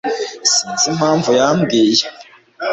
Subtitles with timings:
[0.51, 2.03] Sinzi impamvu yambwiye